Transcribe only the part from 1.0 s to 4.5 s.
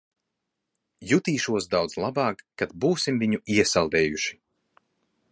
Jutīšos daudz labāk, kad būsim viņu iesaldējuši.